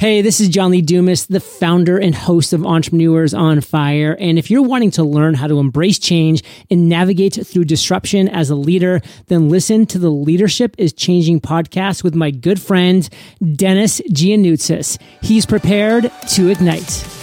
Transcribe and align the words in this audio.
Hey, 0.00 0.22
this 0.22 0.38
is 0.38 0.48
John 0.48 0.70
Lee 0.70 0.80
Dumas, 0.80 1.26
the 1.26 1.40
founder 1.40 1.98
and 1.98 2.14
host 2.14 2.52
of 2.52 2.64
Entrepreneurs 2.64 3.34
on 3.34 3.60
Fire. 3.60 4.16
And 4.20 4.38
if 4.38 4.48
you're 4.48 4.62
wanting 4.62 4.92
to 4.92 5.02
learn 5.02 5.34
how 5.34 5.48
to 5.48 5.58
embrace 5.58 5.98
change 5.98 6.44
and 6.70 6.88
navigate 6.88 7.44
through 7.44 7.64
disruption 7.64 8.28
as 8.28 8.48
a 8.48 8.54
leader, 8.54 9.00
then 9.26 9.48
listen 9.48 9.86
to 9.86 9.98
the 9.98 10.08
Leadership 10.08 10.76
is 10.78 10.92
Changing 10.92 11.40
podcast 11.40 12.04
with 12.04 12.14
my 12.14 12.30
good 12.30 12.60
friend, 12.62 13.08
Dennis 13.56 14.00
Giannoutsos. 14.12 15.00
He's 15.20 15.44
prepared 15.44 16.12
to 16.28 16.48
ignite. 16.48 17.17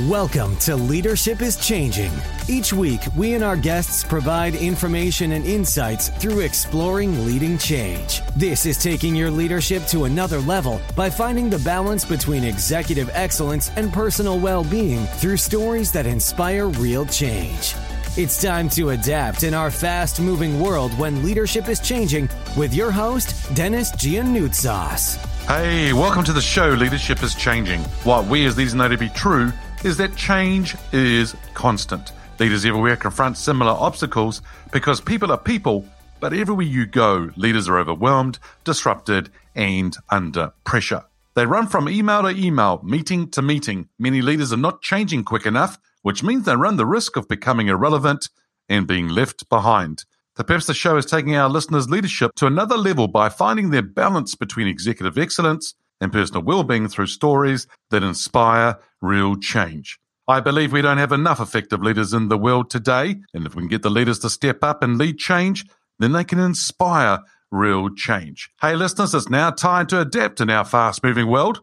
Welcome 0.00 0.58
to 0.58 0.76
Leadership 0.76 1.40
is 1.40 1.56
Changing. 1.56 2.12
Each 2.48 2.70
week, 2.70 3.00
we 3.16 3.32
and 3.32 3.42
our 3.42 3.56
guests 3.56 4.04
provide 4.04 4.54
information 4.54 5.32
and 5.32 5.46
insights 5.46 6.10
through 6.10 6.40
exploring 6.40 7.24
leading 7.24 7.56
change. 7.56 8.20
This 8.36 8.66
is 8.66 8.76
taking 8.76 9.16
your 9.16 9.30
leadership 9.30 9.86
to 9.86 10.04
another 10.04 10.38
level 10.40 10.82
by 10.94 11.08
finding 11.08 11.48
the 11.48 11.60
balance 11.60 12.04
between 12.04 12.44
executive 12.44 13.08
excellence 13.14 13.70
and 13.76 13.90
personal 13.90 14.38
well 14.38 14.64
being 14.64 15.06
through 15.06 15.38
stories 15.38 15.90
that 15.92 16.04
inspire 16.04 16.68
real 16.68 17.06
change. 17.06 17.74
It's 18.18 18.42
time 18.42 18.68
to 18.70 18.90
adapt 18.90 19.44
in 19.44 19.54
our 19.54 19.70
fast 19.70 20.20
moving 20.20 20.60
world 20.60 20.92
when 20.98 21.24
leadership 21.24 21.70
is 21.70 21.80
changing 21.80 22.28
with 22.54 22.74
your 22.74 22.90
host, 22.90 23.54
Dennis 23.54 23.92
Giannoutsos. 23.92 25.16
Hey, 25.46 25.94
welcome 25.94 26.24
to 26.24 26.34
the 26.34 26.42
show 26.42 26.68
Leadership 26.68 27.22
is 27.22 27.34
Changing. 27.34 27.80
What 28.04 28.26
we 28.26 28.44
as 28.44 28.58
leaders 28.58 28.74
know 28.74 28.88
to 28.88 28.98
be 28.98 29.08
true 29.08 29.52
is 29.86 29.96
that 29.98 30.16
change 30.16 30.74
is 30.92 31.36
constant. 31.54 32.10
Leaders 32.40 32.64
everywhere 32.66 32.96
confront 32.96 33.38
similar 33.38 33.70
obstacles 33.70 34.42
because 34.72 35.00
people 35.00 35.30
are 35.30 35.38
people, 35.38 35.86
but 36.18 36.32
everywhere 36.32 36.66
you 36.66 36.86
go, 36.86 37.30
leaders 37.36 37.68
are 37.68 37.78
overwhelmed, 37.78 38.40
disrupted, 38.64 39.30
and 39.54 39.96
under 40.10 40.52
pressure. 40.64 41.04
They 41.36 41.46
run 41.46 41.68
from 41.68 41.88
email 41.88 42.22
to 42.22 42.30
email, 42.30 42.80
meeting 42.82 43.30
to 43.30 43.42
meeting. 43.42 43.88
Many 43.96 44.22
leaders 44.22 44.52
are 44.52 44.56
not 44.56 44.82
changing 44.82 45.22
quick 45.22 45.46
enough, 45.46 45.78
which 46.02 46.24
means 46.24 46.46
they 46.46 46.56
run 46.56 46.78
the 46.78 46.84
risk 46.84 47.16
of 47.16 47.28
becoming 47.28 47.68
irrelevant 47.68 48.28
and 48.68 48.88
being 48.88 49.06
left 49.06 49.48
behind. 49.48 50.04
Perhaps 50.34 50.66
the 50.66 50.74
show 50.74 50.96
is 50.96 51.06
taking 51.06 51.36
our 51.36 51.48
listeners' 51.48 51.88
leadership 51.88 52.32
to 52.34 52.46
another 52.46 52.76
level 52.76 53.06
by 53.06 53.28
finding 53.28 53.70
their 53.70 53.82
balance 53.82 54.34
between 54.34 54.66
executive 54.66 55.16
excellence 55.16 55.74
and 56.00 56.12
personal 56.12 56.42
well-being 56.42 56.88
through 56.88 57.06
stories 57.06 57.66
that 57.90 58.02
inspire 58.02 58.78
real 59.00 59.36
change. 59.36 59.98
I 60.28 60.40
believe 60.40 60.72
we 60.72 60.82
don't 60.82 60.98
have 60.98 61.12
enough 61.12 61.40
effective 61.40 61.82
leaders 61.82 62.12
in 62.12 62.28
the 62.28 62.38
world 62.38 62.70
today, 62.70 63.16
and 63.32 63.46
if 63.46 63.54
we 63.54 63.62
can 63.62 63.68
get 63.68 63.82
the 63.82 63.90
leaders 63.90 64.18
to 64.20 64.30
step 64.30 64.64
up 64.64 64.82
and 64.82 64.98
lead 64.98 65.18
change, 65.18 65.64
then 65.98 66.12
they 66.12 66.24
can 66.24 66.38
inspire 66.38 67.20
real 67.50 67.94
change. 67.94 68.50
Hey 68.60 68.74
listeners, 68.74 69.14
it's 69.14 69.28
now 69.28 69.50
time 69.50 69.86
to 69.86 70.00
adapt 70.00 70.40
in 70.40 70.50
our 70.50 70.64
fast-moving 70.64 71.28
world. 71.28 71.60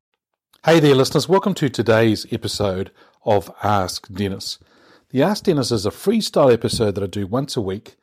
Hey 0.65 0.79
there 0.79 0.95
listeners, 0.95 1.27
welcome 1.27 1.53
to 1.55 1.69
today's 1.69 2.25
episode 2.31 2.91
of 3.25 3.53
Ask 3.63 4.07
Dennis. 4.09 4.59
The 5.09 5.23
Ask 5.23 5.43
Dennis 5.43 5.71
is 5.71 5.85
a 5.85 5.91
freestyle 5.91 6.53
episode 6.53 6.95
that 6.95 7.03
I 7.03 7.07
do 7.07 7.27
once 7.27 7.57
a 7.57 7.61
week, 7.61 7.97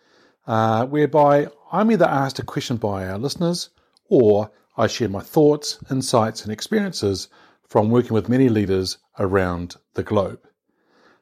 uh, 0.47 0.84
whereby 0.84 1.48
I'm 1.72 1.91
either 1.91 2.05
asked 2.05 2.39
a 2.39 2.44
question 2.44 2.77
by 2.77 3.09
our 3.09 3.19
listeners 3.19 3.70
or 4.11 4.50
I 4.77 4.89
share 4.89 5.09
my 5.09 5.20
thoughts, 5.20 5.78
insights, 5.91 6.42
and 6.42 6.53
experiences 6.53 7.28
from 7.70 7.88
working 7.88 8.12
with 8.12 8.28
many 8.28 8.48
leaders 8.48 8.98
around 9.20 9.76
the 9.94 10.02
globe. 10.02 10.40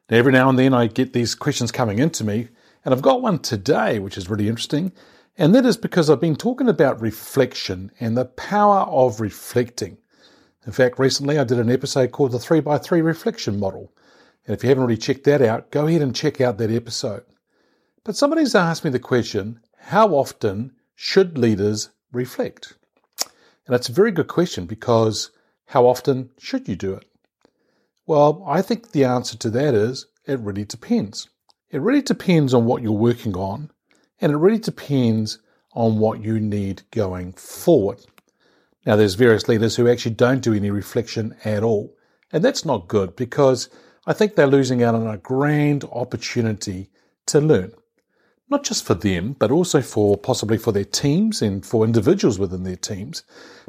Now, 0.09 0.17
every 0.17 0.31
now 0.31 0.49
and 0.49 0.57
then 0.57 0.73
I 0.73 0.87
get 0.87 1.13
these 1.13 1.35
questions 1.35 1.71
coming 1.71 1.99
into 1.99 2.23
me, 2.23 2.47
and 2.83 2.91
I've 2.91 3.03
got 3.03 3.21
one 3.21 3.37
today 3.37 3.99
which 3.99 4.17
is 4.17 4.31
really 4.31 4.49
interesting, 4.49 4.91
and 5.37 5.53
that 5.53 5.63
is 5.63 5.77
because 5.77 6.09
I've 6.09 6.19
been 6.19 6.35
talking 6.35 6.67
about 6.67 6.99
reflection 7.01 7.91
and 7.99 8.17
the 8.17 8.25
power 8.25 8.79
of 8.79 9.21
reflecting. 9.21 9.99
In 10.65 10.71
fact, 10.71 10.97
recently 10.97 11.37
I 11.37 11.43
did 11.43 11.59
an 11.59 11.69
episode 11.69 12.11
called 12.11 12.31
the 12.31 12.39
3x3 12.39 13.03
Reflection 13.03 13.59
Model. 13.59 13.93
And 14.47 14.55
if 14.55 14.63
you 14.63 14.69
haven't 14.69 14.83
already 14.83 14.97
checked 14.97 15.25
that 15.25 15.43
out, 15.43 15.69
go 15.69 15.85
ahead 15.85 16.01
and 16.01 16.15
check 16.15 16.41
out 16.41 16.57
that 16.57 16.71
episode. 16.71 17.25
But 18.03 18.15
somebody's 18.15 18.55
asked 18.55 18.83
me 18.83 18.89
the 18.89 18.97
question 18.97 19.59
how 19.77 20.15
often 20.15 20.71
should 20.95 21.37
leaders 21.37 21.91
reflect? 22.11 22.73
And 23.21 23.75
that's 23.75 23.89
a 23.89 23.93
very 23.93 24.11
good 24.11 24.27
question 24.27 24.65
because 24.65 25.29
how 25.69 25.85
often 25.85 26.31
should 26.39 26.67
you 26.67 26.75
do 26.75 26.93
it? 26.95 27.05
Well, 28.07 28.43
I 28.47 28.63
think 28.63 28.91
the 28.91 29.03
answer 29.03 29.37
to 29.37 29.51
that 29.51 29.75
is 29.75 30.07
it 30.25 30.39
really 30.39 30.65
depends. 30.65 31.29
It 31.69 31.79
really 31.81 32.01
depends 32.01 32.55
on 32.55 32.65
what 32.65 32.81
you're 32.81 32.91
working 32.91 33.35
on, 33.35 33.69
and 34.19 34.31
it 34.31 34.37
really 34.37 34.57
depends 34.57 35.37
on 35.73 35.99
what 35.99 36.23
you 36.23 36.39
need 36.39 36.81
going 36.89 37.33
forward. 37.33 37.99
Now, 38.83 38.95
there's 38.95 39.13
various 39.13 39.47
leaders 39.47 39.75
who 39.75 39.87
actually 39.87 40.15
don't 40.15 40.41
do 40.41 40.55
any 40.55 40.71
reflection 40.71 41.35
at 41.45 41.61
all, 41.61 41.95
and 42.31 42.43
that's 42.43 42.65
not 42.65 42.87
good 42.87 43.15
because 43.15 43.69
I 44.07 44.13
think 44.13 44.33
they're 44.33 44.47
losing 44.47 44.81
out 44.81 44.95
on 44.95 45.05
a 45.05 45.17
grand 45.17 45.83
opportunity 45.91 46.89
to 47.27 47.39
learn 47.39 47.73
not 48.49 48.63
just 48.63 48.83
for 48.83 48.95
them, 48.95 49.35
but 49.37 49.51
also 49.51 49.81
for 49.81 50.17
possibly 50.17 50.57
for 50.57 50.71
their 50.71 50.83
teams 50.83 51.41
and 51.41 51.65
for 51.65 51.85
individuals 51.85 52.39
within 52.39 52.63
their 52.63 52.75
teams. 52.75 53.23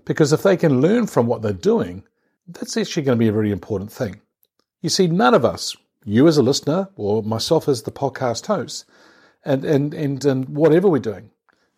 Because 0.05 0.33
if 0.33 0.43
they 0.43 0.57
can 0.57 0.81
learn 0.81 1.07
from 1.07 1.27
what 1.27 1.43
they're 1.43 1.53
doing, 1.53 2.03
that's 2.49 2.77
actually 2.77 3.03
going 3.03 3.17
to 3.17 3.23
be 3.23 3.29
a 3.29 3.33
very 3.33 3.53
important 3.53 3.93
thing. 3.93 4.21
You 4.81 4.89
see, 4.89 5.07
none 5.07 5.35
of 5.35 5.45
us, 5.45 5.77
you 6.05 6.27
as 6.27 6.39
a 6.39 6.43
listener 6.43 6.89
or 6.97 7.23
myself 7.23 7.69
as 7.69 7.83
the 7.83 7.93
podcast 7.93 8.47
host, 8.47 8.87
and, 9.45 9.65
and, 9.65 9.93
and, 9.93 10.25
and 10.25 10.49
whatever 10.49 10.89
we're 10.89 10.99
doing, 10.99 11.31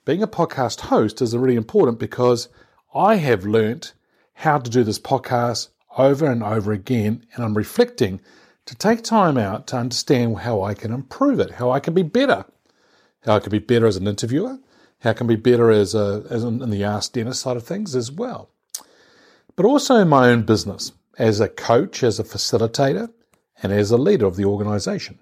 being 0.05 0.23
a 0.23 0.29
podcast 0.29 0.81
host 0.83 1.21
is 1.21 1.37
really 1.37 1.57
important 1.57 1.99
because 1.99 2.49
I 2.95 3.17
have 3.17 3.45
learnt 3.45 3.95
how 4.35 4.59
to 4.59 4.71
do 4.71 4.85
this 4.85 4.99
podcast 4.99 5.69
over 5.99 6.27
and 6.27 6.43
over 6.43 6.73
again, 6.73 7.27
and 7.35 7.45
I'm 7.45 7.57
reflecting 7.57 8.21
to 8.67 8.75
take 8.77 9.03
time 9.03 9.37
out 9.37 9.67
to 9.69 9.77
understand 9.77 10.39
how 10.39 10.63
I 10.63 10.75
can 10.75 10.93
improve 10.93 11.41
it, 11.41 11.51
how 11.51 11.71
I 11.73 11.81
can 11.81 11.95
be 11.95 12.03
better 12.03 12.45
how 13.25 13.37
I 13.37 13.41
can 13.41 13.51
be 13.51 13.59
better 13.59 13.87
as 13.87 13.97
an 13.97 14.07
interviewer, 14.07 14.59
how 15.01 15.11
I 15.11 15.15
can 15.15 15.27
be 15.27 15.37
better 15.37 15.71
as 15.71 15.95
a 15.95 16.25
as 16.31 16.45
in 16.45 16.71
the 16.71 16.85
Ask 16.85 17.13
Dennis 17.13 17.41
side 17.41 17.57
of 17.57 17.65
things 17.65 17.95
as 17.95 18.11
well. 18.11 18.51
But 19.57 19.67
also 19.67 19.97
in 19.97 20.09
my 20.09 20.31
own 20.31 20.43
business, 20.43 20.93
as 21.19 21.41
a 21.41 21.49
coach, 21.49 22.03
as 22.03 22.19
a 22.19 22.25
facilitator, 22.25 23.11
and 23.63 23.73
as 23.73 23.91
a 23.91 23.97
leader 23.97 24.27
of 24.27 24.37
the 24.37 24.45
organization. 24.45 25.19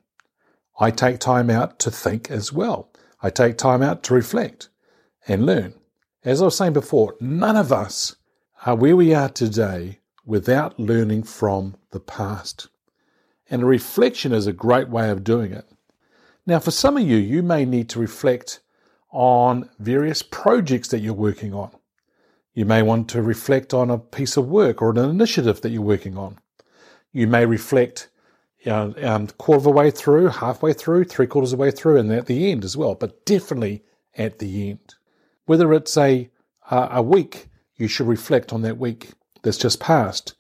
I 0.79 0.91
take 0.91 1.19
time 1.19 1.51
out 1.51 1.79
to 1.81 1.91
think 1.91 2.31
as 2.31 2.53
well. 2.53 2.91
I 3.23 3.29
take 3.29 3.59
time 3.59 3.83
out 3.83 4.03
to 4.05 4.15
reflect 4.15 4.71
and 5.29 5.45
learn. 5.45 5.75
As 6.25 6.41
I 6.41 6.47
was 6.47 6.57
saying 6.57 6.73
before, 6.73 7.17
none 7.21 7.57
of 7.57 7.73
us 7.73 8.17
are 8.65 8.77
where 8.77 8.97
we 8.97 9.15
are 9.15 9.29
today 9.29 10.01
without 10.25 10.79
learning 10.79 11.25
from 11.25 11.77
the 11.91 12.01
past. 12.01 12.69
And 13.51 13.63
a 13.63 13.67
reflection 13.67 14.33
is 14.33 14.47
a 14.47 14.53
great 14.53 14.89
way 14.89 15.11
of 15.11 15.25
doing 15.25 15.53
it. 15.53 15.67
Now, 16.51 16.59
for 16.59 16.73
some 16.73 16.97
of 16.97 17.05
you, 17.05 17.17
you 17.17 17.45
may 17.45 17.65
need 17.65 17.89
to 17.91 18.01
reflect 18.01 18.59
on 19.13 19.71
various 19.79 20.21
projects 20.21 20.89
that 20.89 20.99
you're 20.99 21.15
working 21.15 21.55
on. 21.55 21.71
You 22.55 22.65
may 22.65 22.83
want 22.83 23.09
to 23.11 23.23
reflect 23.23 23.73
on 23.73 23.89
a 23.89 23.99
piece 23.99 24.37
of 24.37 24.49
work 24.49 24.83
or 24.83 24.91
an 24.91 24.99
initiative 24.99 25.61
that 25.61 25.71
you're 25.71 25.81
working 25.81 26.19
on. 26.19 26.41
You 27.13 27.29
may 27.29 27.47
reflect 27.47 28.09
you 28.65 28.73
know, 28.73 28.93
um, 29.01 29.29
quarter 29.29 29.61
of 29.61 29.67
a 29.67 29.71
way 29.71 29.93
through, 29.93 30.27
halfway 30.27 30.73
through, 30.73 31.05
three 31.05 31.29
quarters 31.29 31.53
of 31.53 31.59
the 31.61 31.63
way 31.63 31.71
through, 31.71 31.99
and 31.99 32.11
at 32.11 32.27
the 32.27 32.51
end 32.51 32.65
as 32.65 32.77
well, 32.77 32.97
but 32.97 33.25
definitely 33.25 33.85
at 34.17 34.41
the 34.41 34.71
end. 34.71 34.97
Whether 35.47 35.73
it's 35.73 35.97
a, 35.97 36.31
a 36.69 37.01
week, 37.01 37.47
you 37.77 37.87
should 37.87 38.09
reflect 38.09 38.53
on 38.53 38.63
that 38.63 38.77
week 38.77 39.11
that's 39.43 39.57
just 39.57 39.79
passed, 39.79 40.35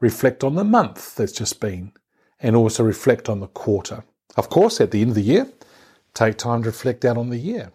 reflect 0.00 0.44
on 0.44 0.54
the 0.54 0.64
month 0.64 1.14
that's 1.14 1.32
just 1.32 1.60
been, 1.60 1.94
and 2.40 2.54
also 2.54 2.84
reflect 2.84 3.30
on 3.30 3.40
the 3.40 3.46
quarter. 3.46 4.04
Of 4.34 4.50
course, 4.50 4.80
at 4.80 4.90
the 4.90 5.00
end 5.00 5.10
of 5.10 5.14
the 5.14 5.22
year, 5.22 5.48
take 6.14 6.36
time 6.36 6.62
to 6.62 6.68
reflect 6.68 7.04
out 7.04 7.16
on 7.16 7.30
the 7.30 7.38
year. 7.38 7.72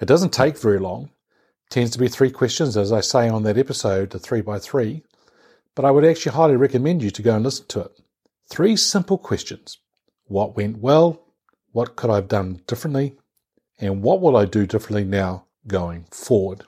It 0.00 0.06
doesn't 0.06 0.32
take 0.32 0.58
very 0.58 0.78
long. 0.78 1.04
It 1.04 1.70
tends 1.70 1.92
to 1.92 1.98
be 1.98 2.08
three 2.08 2.30
questions, 2.30 2.76
as 2.76 2.92
I 2.92 3.00
say 3.00 3.28
on 3.28 3.44
that 3.44 3.58
episode, 3.58 4.10
the 4.10 4.18
three 4.18 4.40
by 4.40 4.58
three. 4.58 5.02
But 5.74 5.84
I 5.84 5.90
would 5.90 6.04
actually 6.04 6.32
highly 6.32 6.56
recommend 6.56 7.02
you 7.02 7.10
to 7.10 7.22
go 7.22 7.34
and 7.34 7.44
listen 7.44 7.66
to 7.68 7.80
it. 7.80 8.00
Three 8.50 8.76
simple 8.76 9.16
questions. 9.16 9.78
What 10.26 10.56
went 10.56 10.78
well? 10.78 11.22
What 11.72 11.96
could 11.96 12.10
I 12.10 12.16
have 12.16 12.28
done 12.28 12.60
differently? 12.66 13.16
And 13.78 14.02
what 14.02 14.20
will 14.20 14.36
I 14.36 14.44
do 14.44 14.66
differently 14.66 15.04
now 15.04 15.46
going 15.66 16.04
forward? 16.10 16.64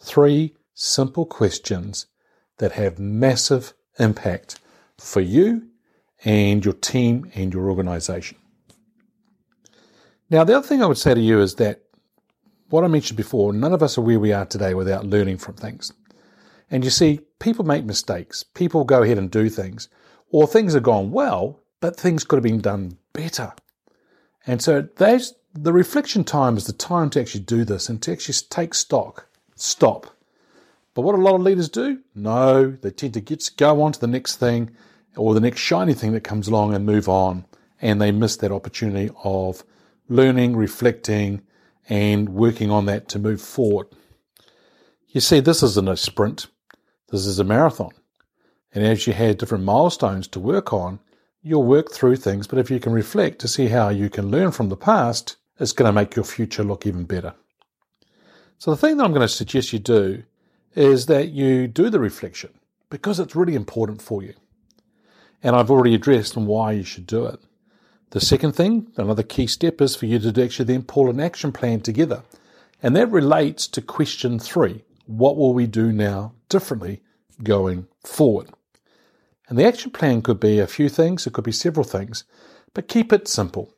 Three 0.00 0.54
simple 0.74 1.26
questions 1.26 2.06
that 2.58 2.72
have 2.72 2.98
massive 2.98 3.74
impact 3.98 4.60
for 4.98 5.20
you 5.20 5.68
and 6.24 6.64
your 6.64 6.74
team 6.74 7.30
and 7.34 7.52
your 7.52 7.68
organization. 7.68 8.38
Now, 10.30 10.44
the 10.44 10.56
other 10.56 10.66
thing 10.66 10.82
I 10.82 10.86
would 10.86 10.98
say 10.98 11.14
to 11.14 11.20
you 11.20 11.40
is 11.40 11.56
that 11.56 11.82
what 12.70 12.84
I 12.84 12.88
mentioned 12.88 13.16
before, 13.16 13.52
none 13.52 13.72
of 13.72 13.82
us 13.82 13.98
are 13.98 14.02
where 14.02 14.18
we 14.18 14.32
are 14.32 14.46
today 14.46 14.74
without 14.74 15.06
learning 15.06 15.38
from 15.38 15.54
things. 15.54 15.92
And 16.70 16.82
you 16.82 16.90
see, 16.90 17.20
people 17.38 17.64
make 17.64 17.84
mistakes. 17.84 18.42
People 18.42 18.84
go 18.84 19.02
ahead 19.02 19.18
and 19.18 19.30
do 19.30 19.48
things, 19.48 19.88
or 20.30 20.46
things 20.46 20.74
have 20.74 20.82
gone 20.82 21.10
well, 21.12 21.60
but 21.80 21.96
things 21.96 22.24
could 22.24 22.36
have 22.36 22.42
been 22.42 22.60
done 22.60 22.96
better. 23.12 23.52
And 24.46 24.62
so 24.62 24.88
the 25.54 25.72
reflection 25.72 26.24
time 26.24 26.56
is 26.56 26.66
the 26.66 26.72
time 26.72 27.10
to 27.10 27.20
actually 27.20 27.42
do 27.42 27.64
this 27.64 27.88
and 27.88 28.02
to 28.02 28.12
actually 28.12 28.34
take 28.48 28.74
stock, 28.74 29.28
stop, 29.54 30.16
But 30.94 31.02
what 31.02 31.14
a 31.14 31.18
lot 31.18 31.34
of 31.34 31.42
leaders 31.42 31.68
do? 31.68 32.00
No, 32.14 32.70
they 32.70 32.90
tend 32.90 33.14
to 33.14 33.20
get 33.20 33.50
go 33.56 33.82
on 33.82 33.92
to 33.92 34.00
the 34.00 34.06
next 34.06 34.36
thing 34.36 34.70
or 35.16 35.34
the 35.34 35.40
next 35.40 35.60
shiny 35.60 35.94
thing 35.94 36.12
that 36.12 36.24
comes 36.24 36.48
along 36.48 36.74
and 36.74 36.86
move 36.86 37.08
on. 37.08 37.44
And 37.82 38.00
they 38.00 38.12
miss 38.12 38.36
that 38.36 38.52
opportunity 38.52 39.10
of 39.22 39.64
learning, 40.08 40.56
reflecting, 40.56 41.42
and 41.88 42.28
working 42.30 42.70
on 42.70 42.86
that 42.86 43.08
to 43.08 43.18
move 43.18 43.40
forward. 43.40 43.88
You 45.08 45.20
see, 45.20 45.40
this 45.40 45.62
isn't 45.62 45.88
a 45.88 45.96
sprint. 45.96 46.46
This 47.10 47.26
is 47.26 47.38
a 47.38 47.44
marathon. 47.44 47.92
And 48.72 48.84
as 48.84 49.06
you 49.06 49.12
have 49.12 49.38
different 49.38 49.64
milestones 49.64 50.26
to 50.28 50.40
work 50.40 50.72
on, 50.72 50.98
you'll 51.42 51.62
work 51.62 51.92
through 51.92 52.16
things. 52.16 52.46
But 52.46 52.58
if 52.58 52.70
you 52.70 52.80
can 52.80 52.92
reflect 52.92 53.38
to 53.40 53.48
see 53.48 53.68
how 53.68 53.90
you 53.90 54.10
can 54.10 54.30
learn 54.30 54.50
from 54.50 54.68
the 54.68 54.76
past, 54.76 55.36
it's 55.60 55.72
going 55.72 55.88
to 55.88 55.92
make 55.92 56.16
your 56.16 56.24
future 56.24 56.64
look 56.64 56.86
even 56.86 57.04
better. 57.04 57.34
So 58.58 58.70
the 58.70 58.76
thing 58.76 58.96
that 58.96 59.04
I'm 59.04 59.12
going 59.12 59.20
to 59.20 59.28
suggest 59.28 59.72
you 59.72 59.78
do 59.78 60.24
is 60.74 61.06
that 61.06 61.28
you 61.28 61.68
do 61.68 61.90
the 61.90 62.00
reflection 62.00 62.50
because 62.90 63.20
it's 63.20 63.36
really 63.36 63.54
important 63.54 64.02
for 64.02 64.22
you. 64.22 64.34
And 65.42 65.54
I've 65.54 65.70
already 65.70 65.94
addressed 65.94 66.36
why 66.36 66.72
you 66.72 66.82
should 66.82 67.06
do 67.06 67.26
it. 67.26 67.38
The 68.14 68.20
second 68.20 68.52
thing, 68.52 68.92
another 68.96 69.24
key 69.24 69.48
step 69.48 69.80
is 69.80 69.96
for 69.96 70.06
you 70.06 70.20
to 70.20 70.44
actually 70.44 70.66
then 70.66 70.84
pull 70.84 71.10
an 71.10 71.18
action 71.18 71.50
plan 71.50 71.80
together. 71.80 72.22
And 72.80 72.94
that 72.94 73.10
relates 73.10 73.66
to 73.66 73.82
question 73.82 74.38
three. 74.38 74.84
What 75.06 75.36
will 75.36 75.52
we 75.52 75.66
do 75.66 75.92
now 75.92 76.32
differently 76.48 77.02
going 77.42 77.88
forward? 78.04 78.50
And 79.48 79.58
the 79.58 79.64
action 79.64 79.90
plan 79.90 80.22
could 80.22 80.38
be 80.38 80.60
a 80.60 80.68
few 80.68 80.88
things, 80.88 81.26
it 81.26 81.32
could 81.32 81.42
be 81.42 81.50
several 81.50 81.82
things, 81.82 82.22
but 82.72 82.86
keep 82.86 83.12
it 83.12 83.26
simple. 83.26 83.74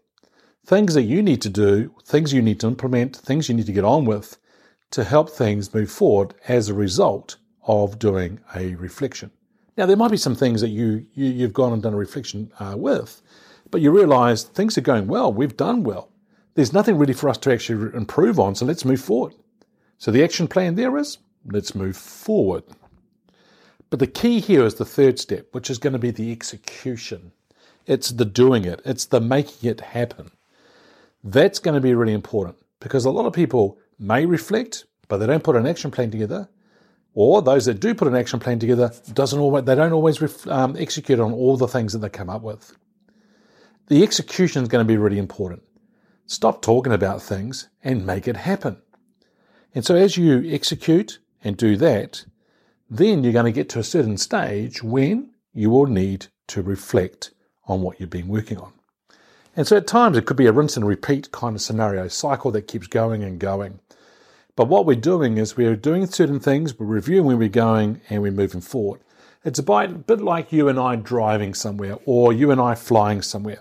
Things 0.66 0.92
that 0.92 1.04
you 1.04 1.22
need 1.22 1.40
to 1.40 1.48
do, 1.48 1.94
things 2.04 2.34
you 2.34 2.42
need 2.42 2.60
to 2.60 2.66
implement, 2.66 3.16
things 3.16 3.48
you 3.48 3.54
need 3.54 3.64
to 3.64 3.72
get 3.72 3.84
on 3.84 4.04
with 4.04 4.36
to 4.90 5.04
help 5.04 5.30
things 5.30 5.72
move 5.72 5.90
forward 5.90 6.34
as 6.46 6.68
a 6.68 6.74
result 6.74 7.38
of 7.66 7.98
doing 7.98 8.40
a 8.54 8.74
reflection. 8.74 9.30
Now, 9.78 9.86
there 9.86 9.96
might 9.96 10.10
be 10.10 10.18
some 10.18 10.34
things 10.34 10.60
that 10.60 10.68
you, 10.68 11.06
you 11.14 11.40
have 11.40 11.54
gone 11.54 11.72
and 11.72 11.82
done 11.82 11.94
a 11.94 11.96
reflection 11.96 12.52
uh, 12.60 12.74
with, 12.76 13.22
but 13.70 13.80
you 13.80 13.90
realise 13.90 14.44
things 14.44 14.76
are 14.78 14.82
going 14.82 15.06
well. 15.06 15.32
We've 15.32 15.56
done 15.56 15.82
well. 15.82 16.10
There's 16.54 16.72
nothing 16.72 16.96
really 16.96 17.12
for 17.12 17.28
us 17.28 17.38
to 17.38 17.52
actually 17.52 17.94
improve 17.94 18.40
on, 18.40 18.54
so 18.54 18.64
let's 18.64 18.84
move 18.84 19.00
forward. 19.00 19.34
So 19.98 20.10
the 20.10 20.24
action 20.24 20.48
plan 20.48 20.74
there 20.74 20.96
is 20.96 21.18
let's 21.44 21.74
move 21.74 21.96
forward. 21.96 22.64
But 23.90 24.00
the 24.00 24.06
key 24.06 24.40
here 24.40 24.64
is 24.64 24.74
the 24.74 24.84
third 24.84 25.18
step, 25.18 25.48
which 25.52 25.70
is 25.70 25.78
going 25.78 25.92
to 25.92 25.98
be 25.98 26.10
the 26.10 26.32
execution. 26.32 27.32
It's 27.86 28.10
the 28.10 28.24
doing 28.24 28.64
it, 28.64 28.80
it's 28.84 29.06
the 29.06 29.20
making 29.20 29.70
it 29.70 29.80
happen. 29.80 30.32
That's 31.22 31.58
going 31.58 31.74
to 31.74 31.80
be 31.80 31.94
really 31.94 32.12
important 32.12 32.56
because 32.80 33.04
a 33.04 33.10
lot 33.10 33.26
of 33.26 33.32
people 33.32 33.78
may 33.98 34.26
reflect, 34.26 34.84
but 35.08 35.18
they 35.18 35.26
don't 35.26 35.44
put 35.44 35.56
an 35.56 35.66
action 35.66 35.90
plan 35.90 36.10
together. 36.10 36.48
Or 37.14 37.40
those 37.40 37.64
that 37.64 37.80
do 37.80 37.94
put 37.94 38.08
an 38.08 38.16
action 38.16 38.40
plan 38.40 38.58
together 38.58 38.92
doesn't 39.12 39.38
always, 39.38 39.64
they 39.64 39.74
don't 39.74 39.92
always 39.92 40.20
ref, 40.20 40.46
um, 40.48 40.76
execute 40.78 41.18
on 41.18 41.32
all 41.32 41.56
the 41.56 41.68
things 41.68 41.92
that 41.92 42.00
they 42.00 42.10
come 42.10 42.28
up 42.28 42.42
with. 42.42 42.76
The 43.88 44.02
execution 44.02 44.62
is 44.62 44.68
going 44.68 44.84
to 44.84 44.92
be 44.92 44.96
really 44.96 45.18
important. 45.18 45.62
Stop 46.26 46.60
talking 46.60 46.92
about 46.92 47.22
things 47.22 47.68
and 47.84 48.04
make 48.04 48.26
it 48.26 48.36
happen. 48.36 48.78
And 49.74 49.84
so 49.84 49.94
as 49.94 50.16
you 50.16 50.42
execute 50.52 51.20
and 51.44 51.56
do 51.56 51.76
that, 51.76 52.24
then 52.90 53.22
you're 53.22 53.32
going 53.32 53.44
to 53.44 53.52
get 53.52 53.68
to 53.70 53.78
a 53.78 53.84
certain 53.84 54.16
stage 54.16 54.82
when 54.82 55.30
you 55.54 55.70
will 55.70 55.86
need 55.86 56.26
to 56.48 56.62
reflect 56.62 57.30
on 57.66 57.82
what 57.82 58.00
you've 58.00 58.10
been 58.10 58.28
working 58.28 58.58
on. 58.58 58.72
And 59.54 59.66
so 59.66 59.76
at 59.76 59.86
times 59.86 60.16
it 60.16 60.26
could 60.26 60.36
be 60.36 60.46
a 60.46 60.52
rinse 60.52 60.76
and 60.76 60.86
repeat 60.86 61.30
kind 61.30 61.54
of 61.54 61.62
scenario, 61.62 62.08
cycle 62.08 62.50
that 62.52 62.68
keeps 62.68 62.88
going 62.88 63.22
and 63.22 63.38
going. 63.38 63.80
But 64.56 64.68
what 64.68 64.86
we're 64.86 64.96
doing 64.96 65.38
is 65.38 65.56
we're 65.56 65.76
doing 65.76 66.06
certain 66.06 66.40
things, 66.40 66.78
we're 66.78 66.86
reviewing 66.86 67.26
where 67.26 67.36
we're 67.36 67.48
going, 67.48 68.00
and 68.10 68.20
we're 68.20 68.32
moving 68.32 68.60
forward. 68.60 69.00
It's 69.44 69.58
a 69.58 69.62
bit 69.62 70.20
like 70.20 70.52
you 70.52 70.68
and 70.68 70.78
I 70.78 70.96
driving 70.96 71.54
somewhere, 71.54 71.98
or 72.04 72.32
you 72.32 72.50
and 72.50 72.60
I 72.60 72.74
flying 72.74 73.22
somewhere. 73.22 73.60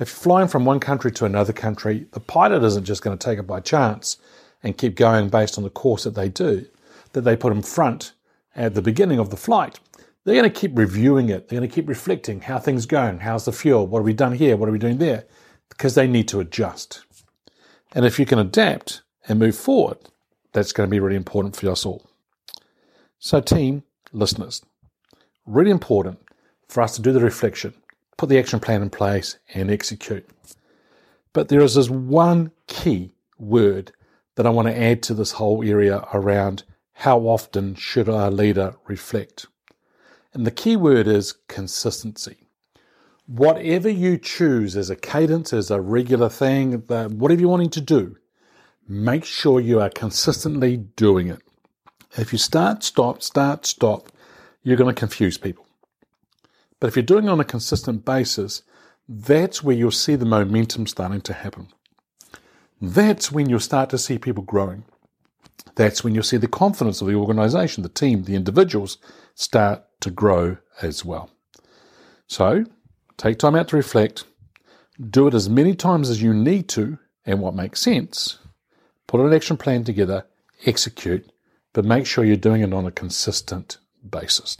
If 0.00 0.08
you're 0.08 0.16
flying 0.16 0.48
from 0.48 0.64
one 0.64 0.80
country 0.80 1.12
to 1.12 1.24
another 1.24 1.52
country, 1.52 2.06
the 2.12 2.20
pilot 2.20 2.64
isn't 2.64 2.84
just 2.84 3.02
going 3.02 3.16
to 3.16 3.24
take 3.24 3.38
it 3.38 3.46
by 3.46 3.60
chance 3.60 4.16
and 4.62 4.76
keep 4.76 4.96
going 4.96 5.28
based 5.28 5.58
on 5.58 5.64
the 5.64 5.70
course 5.70 6.04
that 6.04 6.14
they 6.14 6.28
do, 6.28 6.66
that 7.12 7.20
they 7.20 7.36
put 7.36 7.52
in 7.52 7.62
front 7.62 8.12
at 8.56 8.74
the 8.74 8.82
beginning 8.82 9.18
of 9.18 9.30
the 9.30 9.36
flight. 9.36 9.78
They're 10.24 10.34
going 10.34 10.50
to 10.50 10.60
keep 10.60 10.76
reviewing 10.76 11.28
it. 11.28 11.48
They're 11.48 11.58
going 11.58 11.68
to 11.68 11.74
keep 11.74 11.88
reflecting 11.88 12.40
how 12.40 12.58
things 12.58 12.86
going. 12.86 13.20
How's 13.20 13.44
the 13.44 13.52
fuel? 13.52 13.86
What 13.86 14.00
have 14.00 14.06
we 14.06 14.12
done 14.12 14.32
here? 14.32 14.56
What 14.56 14.68
are 14.68 14.72
we 14.72 14.78
doing 14.78 14.98
there? 14.98 15.24
Because 15.68 15.94
they 15.94 16.06
need 16.06 16.28
to 16.28 16.40
adjust. 16.40 17.04
And 17.94 18.04
if 18.04 18.18
you 18.18 18.26
can 18.26 18.38
adapt 18.38 19.02
and 19.28 19.38
move 19.38 19.56
forward, 19.56 19.98
that's 20.52 20.72
going 20.72 20.88
to 20.88 20.90
be 20.90 21.00
really 21.00 21.16
important 21.16 21.56
for 21.56 21.70
us 21.70 21.84
all. 21.84 22.06
So, 23.18 23.40
team, 23.40 23.82
listeners, 24.12 24.62
really 25.46 25.70
important 25.70 26.18
for 26.68 26.82
us 26.82 26.96
to 26.96 27.02
do 27.02 27.12
the 27.12 27.20
reflection, 27.20 27.74
put 28.16 28.28
the 28.28 28.38
action 28.38 28.60
plan 28.60 28.82
in 28.82 28.90
place, 28.90 29.38
and 29.54 29.70
execute. 29.70 30.28
But 31.32 31.48
there 31.48 31.60
is 31.60 31.74
this 31.74 31.90
one 31.90 32.52
key 32.66 33.14
word 33.38 33.92
that 34.34 34.46
I 34.46 34.50
want 34.50 34.68
to 34.68 34.78
add 34.78 35.02
to 35.04 35.14
this 35.14 35.32
whole 35.32 35.66
area 35.66 36.06
around 36.12 36.64
how 36.92 37.20
often 37.20 37.74
should 37.74 38.08
our 38.08 38.30
leader 38.30 38.76
reflect. 38.86 39.46
And 40.32 40.46
the 40.46 40.50
key 40.50 40.76
word 40.76 41.06
is 41.06 41.34
consistency. 41.48 42.46
Whatever 43.26 43.88
you 43.88 44.18
choose 44.18 44.76
as 44.76 44.90
a 44.90 44.96
cadence, 44.96 45.52
as 45.52 45.70
a 45.70 45.80
regular 45.80 46.28
thing, 46.28 46.72
whatever 46.86 47.40
you're 47.40 47.50
wanting 47.50 47.70
to 47.70 47.80
do, 47.80 48.16
make 48.88 49.24
sure 49.24 49.60
you 49.60 49.80
are 49.80 49.90
consistently 49.90 50.76
doing 50.76 51.28
it. 51.28 51.40
If 52.16 52.32
you 52.32 52.38
start, 52.38 52.82
stop, 52.82 53.22
start, 53.22 53.64
stop, 53.64 54.10
you're 54.62 54.76
going 54.76 54.94
to 54.94 54.98
confuse 54.98 55.38
people. 55.38 55.66
But 56.80 56.88
if 56.88 56.96
you're 56.96 57.02
doing 57.02 57.26
it 57.26 57.30
on 57.30 57.40
a 57.40 57.44
consistent 57.44 58.04
basis, 58.04 58.62
that's 59.08 59.62
where 59.62 59.76
you'll 59.76 59.90
see 59.90 60.16
the 60.16 60.24
momentum 60.24 60.86
starting 60.86 61.20
to 61.22 61.32
happen. 61.32 61.68
That's 62.80 63.30
when 63.30 63.48
you'll 63.48 63.60
start 63.60 63.90
to 63.90 63.98
see 63.98 64.18
people 64.18 64.42
growing. 64.42 64.84
That's 65.74 66.02
when 66.02 66.14
you'll 66.14 66.24
see 66.24 66.36
the 66.36 66.48
confidence 66.48 67.00
of 67.00 67.06
the 67.06 67.14
organization, 67.14 67.82
the 67.82 67.88
team, 67.88 68.24
the 68.24 68.34
individuals 68.34 68.98
start 69.34 69.84
to 70.00 70.10
grow 70.10 70.58
as 70.82 71.04
well. 71.04 71.30
So 72.26 72.64
take 73.16 73.38
time 73.38 73.54
out 73.54 73.68
to 73.68 73.76
reflect, 73.76 74.24
do 75.00 75.28
it 75.28 75.34
as 75.34 75.48
many 75.48 75.74
times 75.74 76.10
as 76.10 76.22
you 76.22 76.34
need 76.34 76.68
to 76.70 76.98
and 77.24 77.40
what 77.40 77.54
makes 77.54 77.80
sense, 77.80 78.38
put 79.06 79.20
an 79.20 79.32
action 79.32 79.56
plan 79.56 79.84
together, 79.84 80.26
execute, 80.66 81.30
but 81.72 81.84
make 81.84 82.06
sure 82.06 82.24
you're 82.24 82.36
doing 82.36 82.62
it 82.62 82.72
on 82.72 82.86
a 82.86 82.90
consistent 82.90 83.78
basis. 84.08 84.56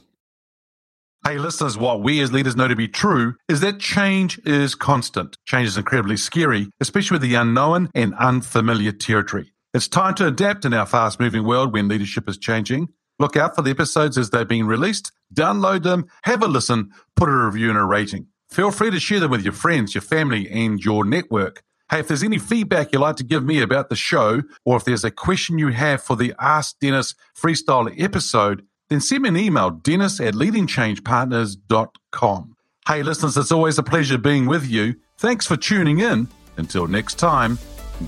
Hey, 1.24 1.38
listeners, 1.38 1.78
what 1.78 2.02
we 2.02 2.20
as 2.20 2.32
leaders 2.32 2.56
know 2.56 2.66
to 2.66 2.74
be 2.74 2.88
true 2.88 3.36
is 3.48 3.60
that 3.60 3.78
change 3.78 4.40
is 4.44 4.74
constant. 4.74 5.36
Change 5.46 5.68
is 5.68 5.76
incredibly 5.76 6.16
scary, 6.16 6.68
especially 6.80 7.14
with 7.14 7.22
the 7.22 7.36
unknown 7.36 7.90
and 7.94 8.12
unfamiliar 8.16 8.90
territory. 8.90 9.52
It's 9.72 9.86
time 9.86 10.16
to 10.16 10.26
adapt 10.26 10.64
in 10.64 10.74
our 10.74 10.84
fast 10.84 11.20
moving 11.20 11.44
world 11.44 11.72
when 11.72 11.86
leadership 11.86 12.28
is 12.28 12.38
changing. 12.38 12.88
Look 13.20 13.36
out 13.36 13.54
for 13.54 13.62
the 13.62 13.70
episodes 13.70 14.18
as 14.18 14.30
they're 14.30 14.44
being 14.44 14.66
released, 14.66 15.12
download 15.32 15.84
them, 15.84 16.06
have 16.24 16.42
a 16.42 16.48
listen, 16.48 16.90
put 17.14 17.28
a 17.28 17.32
review 17.32 17.68
and 17.68 17.78
a 17.78 17.84
rating. 17.84 18.26
Feel 18.50 18.72
free 18.72 18.90
to 18.90 18.98
share 18.98 19.20
them 19.20 19.30
with 19.30 19.44
your 19.44 19.52
friends, 19.52 19.94
your 19.94 20.02
family, 20.02 20.50
and 20.50 20.84
your 20.84 21.04
network. 21.04 21.62
Hey, 21.88 22.00
if 22.00 22.08
there's 22.08 22.22
any 22.22 22.38
feedback 22.38 22.92
you'd 22.92 23.00
like 23.00 23.16
to 23.16 23.24
give 23.24 23.44
me 23.44 23.60
about 23.60 23.90
the 23.90 23.96
show, 23.96 24.42
or 24.64 24.76
if 24.76 24.84
there's 24.84 25.04
a 25.04 25.10
question 25.10 25.58
you 25.58 25.68
have 25.68 26.02
for 26.02 26.16
the 26.16 26.34
Ask 26.40 26.78
Dennis 26.80 27.14
freestyle 27.40 27.94
episode, 28.02 28.66
then 28.92 29.00
send 29.00 29.22
me 29.22 29.30
an 29.30 29.36
email, 29.36 29.70
dennis 29.70 30.20
at 30.20 30.34
leadingchangepartners.com. 30.34 32.56
Hey, 32.86 33.02
listeners, 33.02 33.36
it's 33.36 33.52
always 33.52 33.78
a 33.78 33.82
pleasure 33.82 34.18
being 34.18 34.46
with 34.46 34.66
you. 34.66 34.94
Thanks 35.18 35.46
for 35.46 35.56
tuning 35.56 36.00
in. 36.00 36.28
Until 36.56 36.86
next 36.86 37.14
time, 37.14 37.58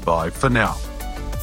bye 0.04 0.30
for 0.30 0.50
now. 0.50 0.76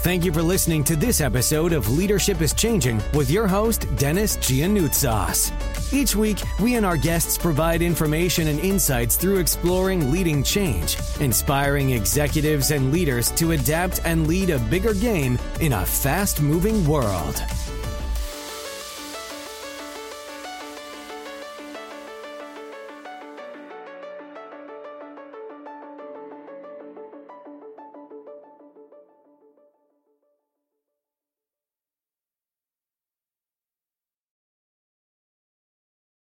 Thank 0.01 0.25
you 0.25 0.33
for 0.33 0.41
listening 0.41 0.83
to 0.86 0.95
this 0.95 1.21
episode 1.21 1.74
of 1.74 1.88
Leadership 1.89 2.41
is 2.41 2.55
Changing 2.55 3.00
with 3.13 3.29
your 3.29 3.48
host, 3.48 3.86
Dennis 3.98 4.36
Giannoutsos. 4.38 5.51
Each 5.93 6.15
week, 6.15 6.41
we 6.60 6.75
and 6.75 6.86
our 6.86 6.98
guests 6.98 7.38
provide 7.38 7.83
information 7.83 8.48
and 8.48 8.60
insights 8.60 9.15
through 9.15 9.38
exploring 9.38 10.12
leading 10.12 10.41
change, 10.41 10.98
inspiring 11.19 11.91
executives 11.91 12.71
and 12.71 12.91
leaders 12.91 13.29
to 13.31 13.51
adapt 13.51 14.01
and 14.03 14.27
lead 14.27 14.50
a 14.50 14.57
bigger 14.57 14.95
game 14.95 15.38
in 15.60 15.74
a 15.74 15.86
fast 15.86 16.41
moving 16.41 16.88
world. 16.88 17.43